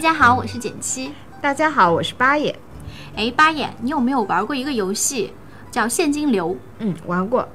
[0.00, 1.12] 大家好，我是简七。
[1.42, 2.58] 大家好，我是八爷。
[3.14, 5.30] 哎，八爷，你有没有玩过一个游戏
[5.70, 6.56] 叫现金流？
[6.78, 7.46] 嗯，玩过，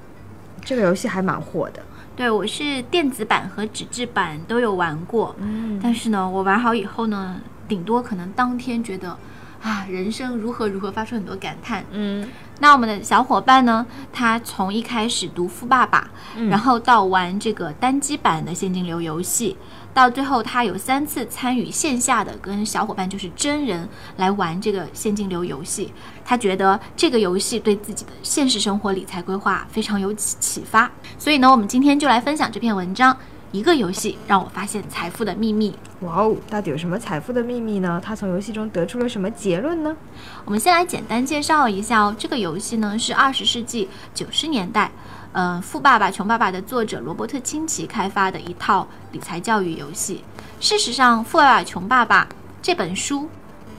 [0.64, 1.82] 这个游戏还蛮火的。
[2.16, 5.36] 对，我是电子版和纸质版都有玩过。
[5.40, 9.18] 嗯但是呢，我玩好以后呢，顶多可能当天觉得，
[9.66, 11.84] 啊，人生如何如何，发出很多感叹。
[11.90, 12.30] 嗯
[12.60, 13.84] 那我们的小伙伴呢，
[14.14, 16.02] 他从一开始读《富爸爸》
[16.38, 19.58] 嗯然后到玩这个单机版的现金流游戏，
[19.92, 25.92] 到最后他有三次参与线下的跟小伙伴就是真人来玩这个现金流游戏。
[26.24, 33.18] 他觉得这个游戏对自己的现实生活理财规划非常有启启发，所以呢，我们今天就来分享这篇文章。
[33.56, 35.74] 一个游戏让我发现财富的秘密。
[36.02, 38.02] 哇哦，到底有什么财富的秘密呢？
[38.04, 39.96] 他从游戏中得出了什么结论呢？
[40.44, 44.92] 我们先来简单介绍一下哦，这个游戏呢是二十世纪九十年代，
[45.32, 50.26] 呃，《富爸爸穷爸爸》的作者罗伯特清崎开发的一套理财教育游戏。
[50.60, 52.26] 事实上，《富爸爸穷爸爸》
[52.62, 53.30] 这本书，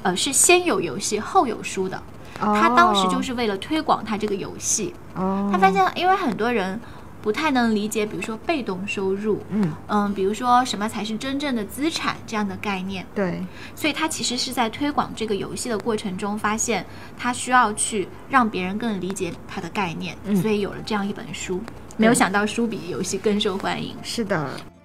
[0.03, 2.03] 呃，是先有游戏后有书的。
[2.39, 6.79] 他当时就是为了推广他这个游戏，哦，他发现因为很多人
[7.27, 13.05] 不太能理解，比如说被动收入，嗯，嗯，比如说什么才是真正的资产这样的概念。
[13.17, 16.87] 对，所以他其实是在推广这个游戏的过程中，发现
[17.19, 21.61] 他需要去让别人更理解他的概念，嗯所以有了这样一本书。
[21.97, 23.97] 没有想到书比游戏更受欢迎。
[24.05, 24.76] 是的，那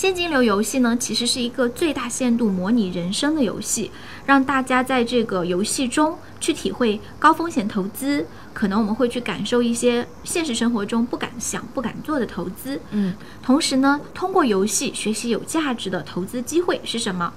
[0.00, 3.90] 现金流游戏呢，其实是一个最大限度模拟人生的游戏，
[4.24, 8.26] 让大家在这个游戏中去体会高风险投资。
[8.54, 12.80] 可能我们会去感受一些现实生活中不敢想、不敢做的投资。
[12.92, 17.30] 嗯，同时呢，通过游戏学习有价值的投资机会是什么？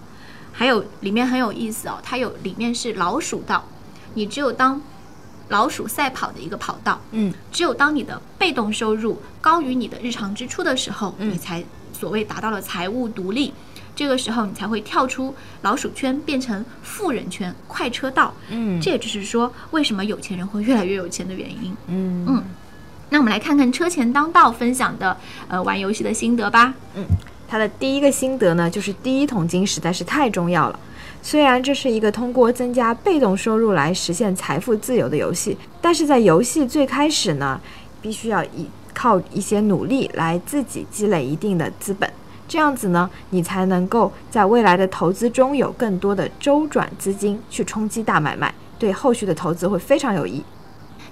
[0.54, 3.68] 还有里面很有意思哦，它有里面是老鼠道，
[4.14, 4.82] 你只有当
[5.50, 13.54] 老鼠赛跑的一个跑道，嗯，只有当你的被动收入高于你的日常支出的时候，嗯你才所谓达到了财务独立。
[13.96, 18.34] 这个时候，你才会跳出老鼠圈，变成富人圈、快车道。
[18.50, 21.76] 嗯这也就是说，为什么有钱人会越来越有钱的原因。
[21.88, 22.44] 嗯嗯
[23.10, 25.16] 那我们来看看车前当道分享的
[25.48, 26.74] 呃玩游戏的心得吧。
[27.54, 30.80] 他的第一个心得呢，就是第一桶金实在是太重要了。
[31.22, 37.62] 虽然这是一个通过增加被动收入来实现财富自由的游戏，但是在游戏最开始呢，
[38.02, 42.12] 必须要依靠一些努力来自己积累一定的资本，
[42.48, 50.44] 这样子呢，你才能够在未来的投资中有更多的周转资金去冲击大买卖，对后续的投资会非常有益。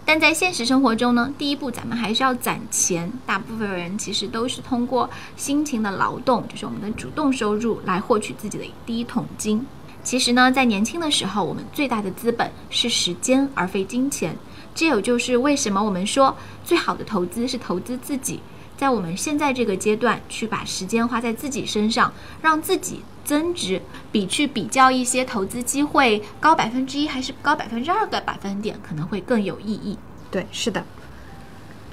[0.05, 3.11] 但在现实生活中呢，第一步咱们还是要攒钱。
[3.25, 9.65] 大部分人其实都是通过辛勤的劳动，就是我们的主动收入来获取自己的第一桶金。
[10.03, 14.35] 其实呢，在年轻的时候，我们最大的资本是时间，而非金钱。
[14.73, 16.35] 这也就是为什么我们说
[16.65, 18.39] 最好的投资是投资自己。
[18.77, 29.97] 在我们现在这个阶段，去把时间花在自己身上，让自己增值，比去比较一些投资机会高百分之一还是高百分之二个百分点，可能会更有意义。
[30.29, 30.83] 对，是的。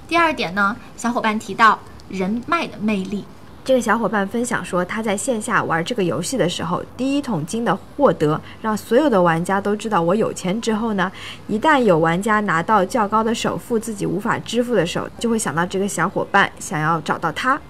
[0.06, 1.78] 第二点呢，小伙伴提到
[2.08, 3.24] 人脉的魅力。
[3.64, 11.12] 这个小伙伴分享说，他在线下玩这个游戏的时候，第一桶金的获得让所有的玩家都知道我有钱之后呢，
[11.48, 17.60] 一旦有玩家拿到较高的首付自己无法支付的时候，就会想到这个小伙伴，想要找到他，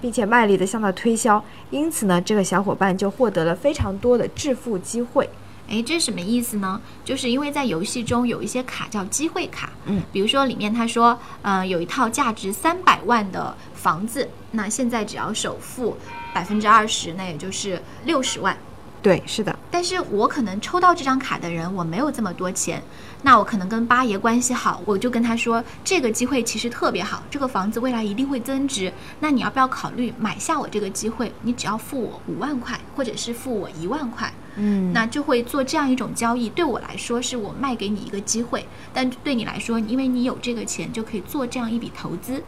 [0.00, 1.42] 并且卖力地向他推销。
[1.70, 5.28] 因此呢，这个小伙伴就获得了非常多的致富机会。
[5.68, 6.80] 诶，这是什么意思呢？
[7.04, 15.96] 就是因为在游戏中有一些卡叫机会卡，嗯，比如说里面他说，呃，有一套价值三百万的房子，那现在只要首付
[16.32, 18.56] 百分之二十，那也就是六十万。
[19.02, 22.82] 对，是的，但是我可能抽到这张卡的人，我没有这么多钱，
[23.22, 31.32] 那我可能跟八爷关系好，我就跟他说，这个机会其实特别好，这个房子未来一定会增值，那你要不要考虑买下我这个机会？
[31.42, 36.48] 你只要付我五万块，或者是付我一万块，嗯，那就会做这样一种交易。
[36.48, 42.42] 对我来说，是我卖给你一个机会，但对你来说，因为你有这个钱，就可以做这样一笔投资。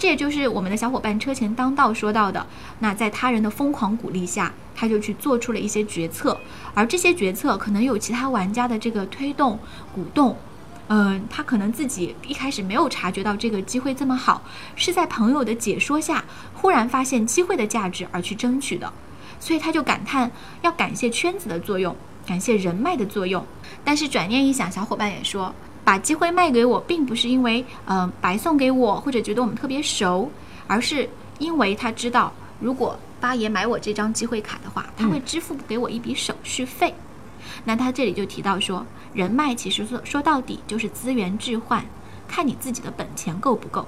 [0.00, 2.46] 这也就是我们的小伙伴车前当道说到的。
[2.78, 6.40] 那在他人的疯狂鼓励下，他就去做出了一些决策，
[6.72, 9.58] 而这些决策可能有其他玩家的这个推动、
[9.94, 10.34] 鼓动，
[10.88, 14.42] 嗯，他可能自己一开始没有察觉到这个机会这么好，
[14.74, 16.24] 是在朋友的解说下，
[16.54, 18.90] 忽然发现机会的价值而去争取的，
[19.38, 20.30] 所以他就感叹
[20.62, 21.94] 要感谢圈子的作用，
[22.26, 23.44] 感谢人脉的作用。
[23.84, 30.30] 但是转念一想，小伙伴也说，把机会卖给我，并不是因为嗯白送给我，或者觉得我们特别熟，
[30.66, 36.94] 而是因为他知道，如果八爷买我这张机会卡的话，他会支付给我一笔手续费。
[37.64, 41.84] 那他这里就提到说，人脉其实说说到底就是资源置换，
[42.28, 43.86] 看你自己的本钱够不够。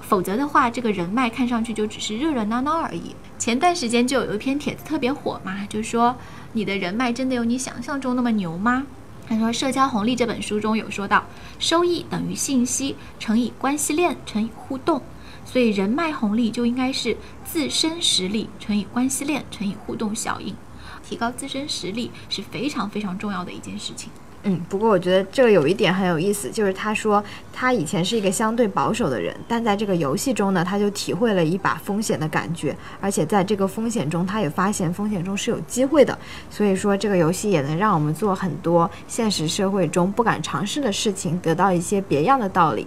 [0.00, 3.14] 否则的话，这个人脉看上去就只是热热闹闹而已。
[3.38, 6.14] 前段时间就有一篇帖子特别火嘛，就说
[6.52, 8.86] 你的人脉真的有你想象中那么牛吗？
[9.28, 11.24] 他说《社交红利》这本书中有说到，
[11.58, 15.02] 收益等于信息乘以关系链乘以互动，
[15.44, 20.54] 所以人脉红利就应该是自身实力乘以关系链乘以互动效应。
[21.02, 24.10] 提高自身实力是非常非常重要的一件事情。
[24.46, 36.18] 嗯，不过我觉得这个有一点很有意思，就是他说他以前是一个相对保守的人，但在这个游戏中呢，他就体会了一把风险的感觉，而且在这个风险中，他也发现风险中是有机会的。
[36.50, 42.86] 所以说，这个游戏也能让我们做很多现实社会中不敢尝试的事情，得到一些别样的道理。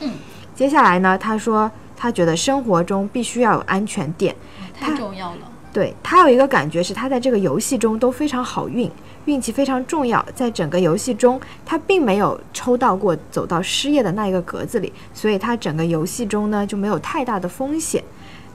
[0.00, 0.10] 嗯，
[0.54, 4.34] 接下来呢，他说他觉得生活中必须要有安全垫，
[4.80, 5.52] 太重要了。
[5.74, 8.88] 对他有一个感觉是，他在这个游戏中都非常好运，
[9.24, 10.24] 运气非常重要。
[10.32, 18.04] 在整个游戏中，他并没有抽到过走到失业的那一个格子里，所以他整个游戏中呢就没有太大的风险。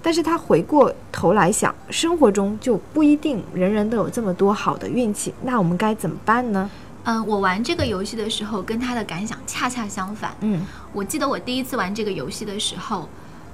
[0.02, 6.70] 但是他回过头来想，生活中就不一定人人都有这么多好的运气，那我们该怎么办呢？
[7.04, 10.34] 嗯，我玩这个游戏的时候跟他的感想恰恰相反。
[10.40, 13.10] 嗯，我记得我第一次玩这个游戏的时候，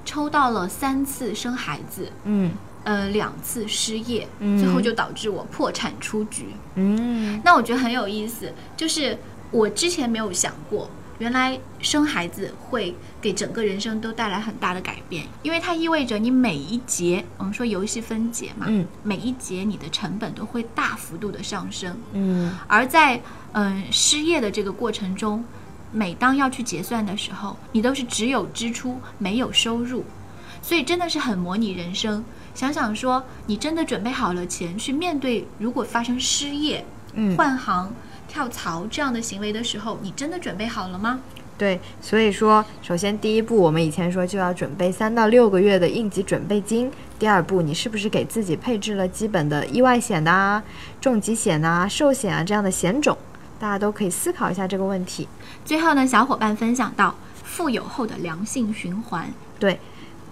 [0.05, 2.11] 抽到了三次生孩子。
[2.25, 2.51] 嗯。
[2.85, 6.45] 呃，两次失业，最后就导致我破产出局。
[6.75, 9.17] 嗯，那我觉得很有意思，就是
[9.49, 10.87] 我之前没有想过，
[11.17, 21.97] 原来生孩子会给整个人生都带来很大的改变，因为它意味着你每一节，我们说游戏分解嘛，嗯，每一节你的成本都会大幅度的上升。
[22.13, 23.19] 嗯，而在
[23.53, 25.43] 嗯失业的这个过程中，
[25.91, 30.03] 每当要去结算的时候，你都是只有支出没有收入，
[30.61, 32.23] 所以真的是很模拟人生。
[32.55, 37.93] 想想说，你真的准备好了钱去面对如果发生失业、嗯，换行、
[38.29, 41.19] 跳槽这样的行为的时候，你真的准备好了吗？
[41.57, 46.89] 对，所以说，首先第一步，我们以前说就要准备三到六个月的应急准备金。
[47.19, 50.63] 第二步，你是不是给自己配置了基本的意外险呐、
[50.99, 53.17] 重疾险呐、寿险啊这样的险种？
[53.59, 55.27] 大家都可以思考一下这个问题。
[55.65, 59.29] 最后呢，小伙伴分享到，富有后的良性循环。
[59.59, 59.79] 对。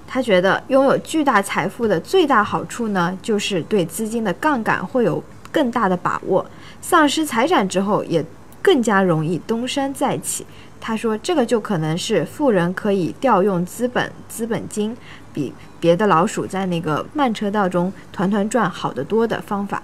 [0.08, 6.46] 他觉得拥有巨大财富的最大好处呢，就是对资金的杠杆会有更大的把握。
[6.82, 8.24] 丧失财产之后，也
[8.62, 10.46] 更加容易东山再起。
[10.80, 14.96] 他说，这个就可能是富人可以调用资本、资本金，
[15.34, 19.82] 比别的老鼠在那个慢车道中团团转好得多的方法。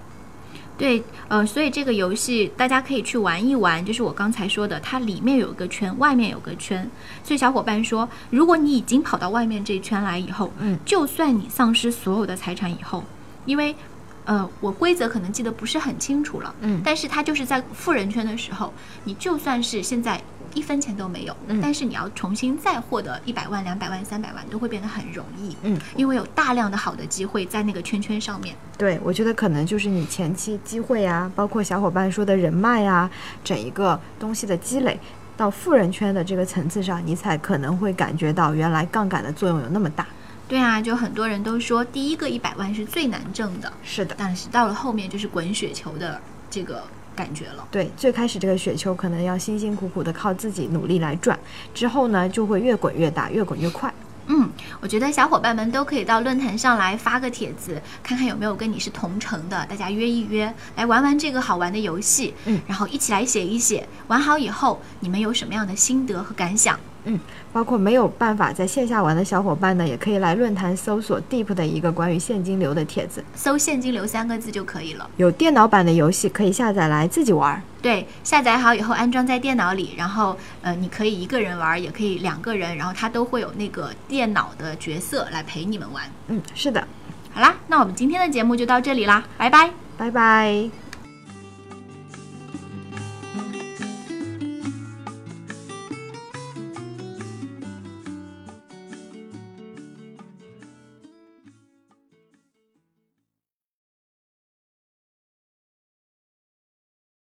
[0.80, 6.90] 对，呃，所以这个游戏大家可以去玩一玩，就是我刚才说的，它里面有个圈，外面有个圈。
[7.22, 13.04] 所以小伙伴说，如果你已经跑到外面这一圈来以后，嗯，就算你丧失所有的财产以后，
[13.46, 13.76] 因为，
[14.24, 18.74] 呃，我规则可能记得不是很清楚了，嗯，但是它就是在富人圈的时候，
[19.04, 20.22] 你就算是现在。
[20.54, 25.56] 一分钱都没有，但是你要重新再获得一百万、两百万、三百万，都会变得很容易。
[25.64, 28.56] 嗯，因为有大量的好的机会在那个圈圈上面。
[28.78, 33.10] 对，我觉得可能就是你前期机会啊，包括小伙伴说的人脉啊，
[33.44, 35.00] 整一个东西的积累，
[35.36, 40.06] 到富人圈的这个层次上，你才可能会感觉到原来杠杆的作用有那么大。
[40.48, 46.84] 对啊，就很多人都说第一个一百万是最难挣的，是的，但是到了后面就是滚雪球的这个。
[47.16, 51.38] 感觉了，对，最开始这个雪球可能要辛辛苦苦的靠自己努力来转，
[51.74, 53.94] 之后呢就会越滚越大，越滚越快。
[54.32, 54.48] 嗯，
[54.80, 62.36] 我觉得小伙伴们都可以到论坛上来发个帖子，看看有没有跟你是同城的，大家约一约来玩玩这个好玩的游戏。
[62.46, 66.80] 嗯，然后一起来写一写，玩好以后你们有什么样的心得和感想？
[67.10, 67.20] 嗯，
[67.52, 75.10] 包括没有办法在线下玩的小伙伴呢，也可以来论坛搜索 Deep 的一个关于现金流的帖子，搜“现金流”三个字就可以了。
[75.18, 77.62] 有电脑版的游戏可以下载来自己玩。
[77.82, 86.04] 对，下载好以后安装在电脑里，然后呃，你可以一个人玩，也可以两个人，然后它都会有那个电脑的角色来陪你们玩。
[86.28, 86.88] 嗯，是的。
[87.34, 90.89] 好啦，那我们今天的节目就到这里啦，拜拜，拜拜。